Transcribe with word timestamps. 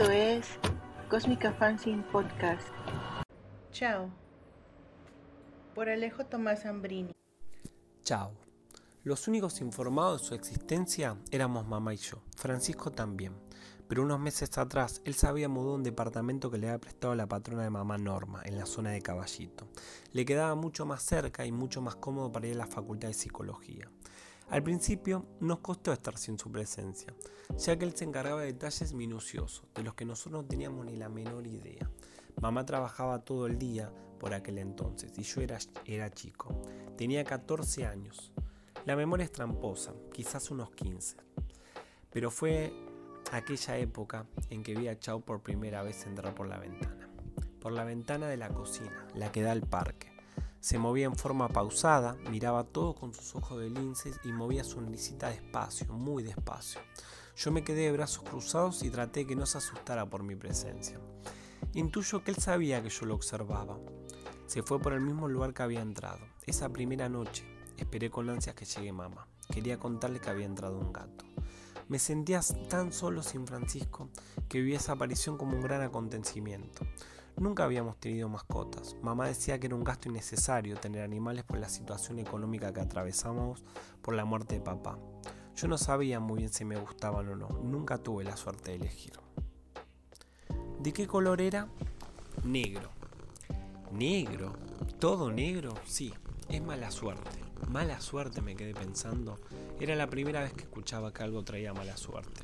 Esto 0.00 0.12
es 0.12 0.46
Cósmica 1.10 1.52
Fanzine 1.52 2.02
Podcast. 2.04 2.66
Chao. 3.70 4.08
Por 5.74 5.90
Alejo 5.90 6.24
Tomás 6.24 6.64
Ambrini. 6.64 7.14
Chao. 8.02 8.32
Los 9.04 9.28
únicos 9.28 9.60
informados 9.60 10.22
de 10.22 10.28
su 10.28 10.34
existencia 10.34 11.18
éramos 11.30 11.66
mamá 11.66 11.92
y 11.92 11.98
yo, 11.98 12.22
Francisco 12.34 12.90
también, 12.90 13.34
pero 13.88 14.02
unos 14.02 14.18
meses 14.18 14.56
atrás 14.56 15.02
él 15.04 15.12
se 15.12 15.26
había 15.26 15.50
mudado 15.50 15.72
a 15.72 15.76
un 15.76 15.82
departamento 15.82 16.50
que 16.50 16.56
le 16.56 16.68
había 16.68 16.80
prestado 16.80 17.14
la 17.14 17.26
patrona 17.26 17.64
de 17.64 17.70
mamá 17.70 17.98
Norma, 17.98 18.40
en 18.46 18.56
la 18.56 18.64
zona 18.64 18.92
de 18.92 19.02
Caballito. 19.02 19.68
Le 20.14 20.24
quedaba 20.24 20.54
mucho 20.54 20.86
más 20.86 21.02
cerca 21.02 21.44
y 21.44 21.52
mucho 21.52 21.82
más 21.82 21.96
cómodo 21.96 22.32
para 22.32 22.46
ir 22.46 22.54
a 22.54 22.60
la 22.60 22.66
facultad 22.66 23.08
de 23.08 23.14
psicología. 23.14 23.90
Al 24.50 24.64
principio 24.64 25.26
nos 25.38 25.60
costó 25.60 25.92
estar 25.92 26.18
sin 26.18 26.36
su 26.36 26.50
presencia, 26.50 27.14
ya 27.56 27.78
que 27.78 27.84
él 27.84 27.94
se 27.94 28.04
encargaba 28.04 28.40
de 28.40 28.48
detalles 28.48 28.92
minuciosos, 28.94 29.64
de 29.76 29.84
los 29.84 29.94
que 29.94 30.04
nosotros 30.04 30.42
no 30.42 30.48
teníamos 30.48 30.86
ni 30.86 30.96
la 30.96 31.08
menor 31.08 31.46
idea. 31.46 31.88
Mamá 32.40 32.66
trabajaba 32.66 33.24
todo 33.24 33.46
el 33.46 33.58
día 33.58 33.92
por 34.18 34.34
aquel 34.34 34.58
entonces 34.58 35.16
y 35.16 35.22
yo 35.22 35.40
era, 35.40 35.56
era 35.84 36.10
chico. 36.10 36.62
Tenía 36.96 37.22
14 37.22 37.86
años. 37.86 38.32
La 38.86 38.96
memoria 38.96 39.24
es 39.24 39.30
tramposa, 39.30 39.94
quizás 40.12 40.50
unos 40.50 40.72
15. 40.72 41.16
Pero 42.10 42.32
fue 42.32 42.72
aquella 43.30 43.78
época 43.78 44.26
en 44.48 44.64
que 44.64 44.74
vi 44.74 44.88
a 44.88 44.98
Chao 44.98 45.20
por 45.20 45.42
primera 45.42 45.84
vez 45.84 46.04
entrar 46.06 46.34
por 46.34 46.48
la 46.48 46.58
ventana. 46.58 47.08
Por 47.60 47.70
la 47.70 47.84
ventana 47.84 48.26
de 48.26 48.36
la 48.36 48.48
cocina, 48.48 49.06
la 49.14 49.30
que 49.30 49.42
da 49.42 49.52
al 49.52 49.62
parque. 49.62 50.09
Se 50.60 50.78
movía 50.78 51.06
en 51.06 51.16
forma 51.16 51.48
pausada, 51.48 52.16
miraba 52.30 52.64
todo 52.64 52.94
con 52.94 53.14
sus 53.14 53.34
ojos 53.34 53.58
de 53.58 53.70
linces 53.70 54.20
y 54.24 54.32
movía 54.32 54.62
su 54.62 54.78
risita 54.80 55.30
despacio, 55.30 55.86
muy 55.92 56.22
despacio. 56.22 56.82
Yo 57.34 57.50
me 57.50 57.64
quedé 57.64 57.84
de 57.84 57.92
brazos 57.92 58.24
cruzados 58.24 58.82
y 58.82 58.90
traté 58.90 59.26
que 59.26 59.34
no 59.34 59.46
se 59.46 59.56
asustara 59.56 60.10
por 60.10 60.22
mi 60.22 60.36
presencia. 60.36 61.00
Intuyo 61.72 62.22
que 62.22 62.32
él 62.32 62.36
sabía 62.36 62.82
que 62.82 62.90
yo 62.90 63.06
lo 63.06 63.14
observaba. 63.14 63.78
Se 64.46 64.62
fue 64.62 64.78
por 64.80 64.92
el 64.92 65.00
mismo 65.00 65.28
lugar 65.28 65.54
que 65.54 65.62
había 65.62 65.80
entrado. 65.80 66.20
Esa 66.46 66.68
primera 66.68 67.08
noche 67.08 67.46
esperé 67.78 68.10
con 68.10 68.28
ansias 68.28 68.54
que 68.54 68.66
llegue 68.66 68.92
mamá. 68.92 69.26
Quería 69.50 69.78
contarle 69.78 70.20
que 70.20 70.28
había 70.28 70.44
entrado 70.44 70.78
un 70.78 70.92
gato. 70.92 71.24
Me 71.88 71.98
sentía 71.98 72.40
tan 72.68 72.92
solo 72.92 73.22
sin 73.22 73.46
Francisco 73.46 74.10
que 74.48 74.58
vivía 74.58 74.76
esa 74.76 74.92
aparición 74.92 75.38
como 75.38 75.56
un 75.56 75.62
gran 75.62 75.80
acontecimiento. 75.80 76.84
Nunca 77.40 77.64
habíamos 77.64 77.96
tenido 77.96 78.28
mascotas. 78.28 78.96
Mamá 79.00 79.26
decía 79.26 79.58
que 79.58 79.66
era 79.66 79.74
un 79.74 79.82
gasto 79.82 80.10
innecesario 80.10 80.76
tener 80.76 81.02
animales 81.02 81.42
por 81.42 81.58
la 81.58 81.70
situación 81.70 82.18
económica 82.18 82.70
que 82.74 82.82
atravesamos 82.82 83.64
por 84.02 84.12
la 84.12 84.26
muerte 84.26 84.56
de 84.56 84.60
papá. 84.60 84.98
Yo 85.56 85.66
no 85.66 85.78
sabía 85.78 86.20
muy 86.20 86.40
bien 86.40 86.52
si 86.52 86.66
me 86.66 86.76
gustaban 86.76 87.26
o 87.28 87.36
no. 87.36 87.48
Nunca 87.48 87.96
tuve 87.96 88.24
la 88.24 88.36
suerte 88.36 88.72
de 88.72 88.76
elegir. 88.76 89.14
¿De 90.80 90.92
qué 90.92 91.06
color 91.06 91.40
era? 91.40 91.66
Negro. 92.44 92.90
¿Negro? 93.90 94.52
¿Todo 94.98 95.32
negro? 95.32 95.72
Sí, 95.86 96.12
es 96.50 96.62
mala 96.62 96.90
suerte. 96.90 97.40
Mala 97.70 98.02
suerte 98.02 98.42
me 98.42 98.54
quedé 98.54 98.74
pensando. 98.74 99.38
Era 99.80 99.96
la 99.96 100.10
primera 100.10 100.42
vez 100.42 100.52
que 100.52 100.64
escuchaba 100.64 101.14
que 101.14 101.22
algo 101.22 101.42
traía 101.42 101.72
mala 101.72 101.96
suerte. 101.96 102.42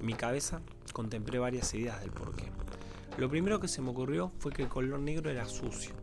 En 0.00 0.04
mi 0.04 0.14
cabeza 0.14 0.62
contemplé 0.92 1.38
varias 1.38 1.72
ideas 1.74 2.00
del 2.00 2.10
porqué. 2.10 2.50
Lo 3.18 3.30
primero 3.30 3.60
que 3.60 3.68
se 3.68 3.80
me 3.80 3.90
ocurrió 3.90 4.30
fue 4.38 4.52
que 4.52 4.62
el 4.62 4.68
color 4.68 5.00
negro 5.00 5.30
era 5.30 5.46
sucio, 5.46 5.94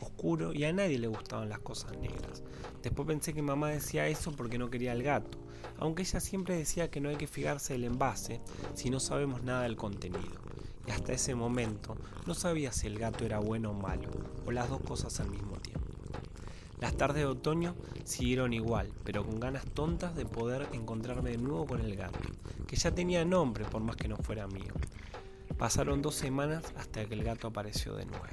oscuro 0.00 0.52
y 0.52 0.64
a 0.64 0.72
nadie 0.72 0.98
le 0.98 1.06
gustaban 1.06 1.48
las 1.48 1.60
cosas 1.60 1.96
negras. 1.96 2.42
Después 2.82 3.08
pensé 3.08 3.32
que 3.32 3.40
mamá 3.40 3.70
decía 3.70 4.06
eso 4.06 4.32
porque 4.32 4.58
no 4.58 4.68
quería 4.68 4.92
el 4.92 5.02
gato, 5.02 5.38
aunque 5.78 6.02
ella 6.02 6.20
siempre 6.20 6.56
decía 6.56 6.90
que 6.90 7.00
no 7.00 7.08
hay 7.08 7.16
que 7.16 7.26
fijarse 7.26 7.72
del 7.72 7.84
envase 7.84 8.42
si 8.74 8.90
no 8.90 9.00
sabemos 9.00 9.42
nada 9.42 9.62
del 9.62 9.76
contenido. 9.76 10.40
Y 10.86 10.90
hasta 10.90 11.14
ese 11.14 11.34
momento 11.34 11.96
no 12.26 12.34
sabía 12.34 12.70
si 12.70 12.86
el 12.86 12.98
gato 12.98 13.24
era 13.24 13.38
bueno 13.38 13.70
o 13.70 13.74
malo, 13.74 14.10
o 14.46 14.50
las 14.50 14.68
dos 14.68 14.82
cosas 14.82 15.20
al 15.20 15.30
mismo 15.30 15.56
tiempo. 15.56 15.86
Las 16.80 16.96
tardes 16.96 17.22
de 17.22 17.26
otoño 17.26 17.74
siguieron 18.04 18.52
igual, 18.52 18.92
pero 19.04 19.24
con 19.24 19.40
ganas 19.40 19.64
tontas 19.64 20.14
de 20.14 20.26
poder 20.26 20.68
encontrarme 20.72 21.30
de 21.30 21.38
nuevo 21.38 21.66
con 21.66 21.80
el 21.80 21.96
gato, 21.96 22.20
que 22.66 22.76
ya 22.76 22.94
tenía 22.94 23.24
nombre 23.24 23.64
por 23.64 23.80
más 23.82 23.96
que 23.96 24.06
no 24.06 24.18
fuera 24.18 24.46
mío. 24.46 24.74
Pasaron 25.58 26.02
dos 26.02 26.14
semanas 26.14 26.72
hasta 26.76 27.04
que 27.04 27.14
el 27.14 27.24
gato 27.24 27.48
apareció 27.48 27.96
de 27.96 28.06
nuevo. 28.06 28.26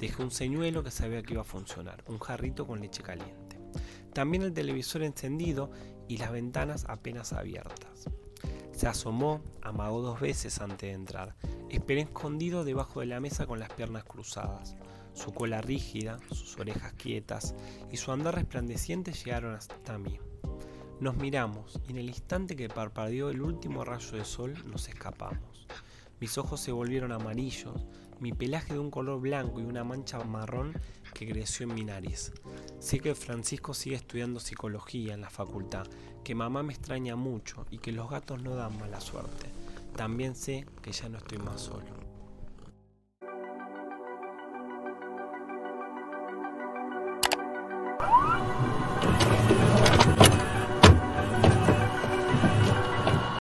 Dejé 0.00 0.22
un 0.22 0.30
señuelo 0.30 0.84
que 0.84 0.92
sabía 0.92 1.22
que 1.24 1.32
iba 1.32 1.42
a 1.42 1.44
funcionar, 1.44 2.04
un 2.06 2.20
jarrito 2.20 2.68
con 2.68 2.80
leche 2.80 3.02
caliente. 3.02 3.58
También 4.12 4.44
el 4.44 4.52
televisor 4.52 5.02
encendido 5.02 5.72
y 6.06 6.18
las 6.18 6.30
ventanas 6.30 6.84
apenas 6.88 7.32
abiertas. 7.32 8.08
Se 8.70 8.86
asomó, 8.86 9.42
amagó 9.60 10.02
dos 10.02 10.20
veces 10.20 10.60
antes 10.60 10.88
de 10.88 10.92
entrar. 10.92 11.34
Esperé 11.68 12.02
escondido 12.02 12.64
debajo 12.64 13.00
de 13.00 13.06
la 13.06 13.18
mesa 13.18 13.46
con 13.46 13.58
las 13.58 13.72
piernas 13.72 14.04
cruzadas. 14.04 14.76
Su 15.14 15.32
cola 15.32 15.62
rígida, 15.62 16.20
sus 16.30 16.56
orejas 16.58 16.92
quietas 16.92 17.56
y 17.90 17.96
su 17.96 18.12
andar 18.12 18.36
resplandeciente 18.36 19.12
llegaron 19.12 19.54
hasta 19.54 19.98
mí. 19.98 20.20
Nos 21.00 21.16
miramos 21.16 21.80
y 21.88 21.90
en 21.90 21.98
el 21.98 22.08
instante 22.08 22.54
que 22.54 22.68
parpadeó 22.68 23.30
el 23.30 23.42
último 23.42 23.84
rayo 23.84 24.12
de 24.12 24.24
sol 24.24 24.54
nos 24.66 24.88
escapamos. 24.88 25.66
Mis 26.24 26.38
ojos 26.38 26.58
se 26.58 26.72
volvieron 26.72 27.12
amarillos, 27.12 27.84
mi 28.18 28.32
pelaje 28.32 28.72
de 28.72 28.78
un 28.78 28.90
color 28.90 29.20
blanco 29.20 29.60
y 29.60 29.64
una 29.64 29.84
mancha 29.84 30.24
marrón 30.24 30.72
que 31.12 31.28
creció 31.28 31.68
en 31.68 31.74
mi 31.74 31.84
nariz. 31.84 32.32
Sé 32.78 32.98
que 32.98 33.14
Francisco 33.14 33.74
sigue 33.74 33.96
estudiando 33.96 34.40
psicología 34.40 35.12
en 35.12 35.20
la 35.20 35.28
facultad, 35.28 35.86
que 36.24 36.34
mamá 36.34 36.62
me 36.62 36.72
extraña 36.72 37.14
mucho 37.14 37.66
y 37.70 37.76
que 37.76 37.92
los 37.92 38.08
gatos 38.08 38.42
no 38.42 38.56
dan 38.56 38.78
mala 38.78 39.02
suerte. 39.02 39.50
También 39.96 40.34
sé 40.34 40.64
que 40.80 40.92
ya 40.92 41.10
no 41.10 41.18
estoy 41.18 41.36
más 41.36 41.60
solo. 41.60 42.03